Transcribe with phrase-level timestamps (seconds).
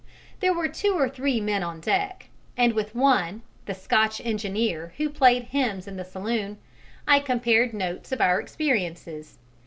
[0.39, 5.11] There were two or three men on deck, and with one the Scotch engineer who
[5.11, 6.57] played hymns in the saloon
[7.07, 9.37] I compared notes of our experiences.